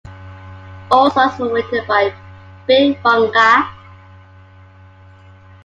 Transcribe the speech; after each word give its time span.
All 0.89 1.11
songs 1.11 1.37
were 1.39 1.53
written 1.53 1.85
by 1.87 2.09
Bic 2.65 2.97
Runga. 3.03 3.71